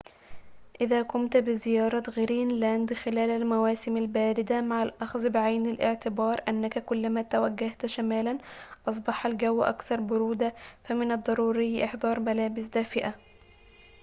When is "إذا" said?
0.81-1.01